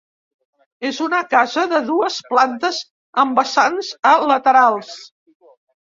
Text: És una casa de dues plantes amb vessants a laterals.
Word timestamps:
És 0.89 1.01
una 1.07 1.19
casa 1.33 1.65
de 1.75 1.83
dues 1.91 2.17
plantes 2.33 2.81
amb 3.25 3.41
vessants 3.45 3.95
a 4.15 4.19
laterals. 4.35 5.01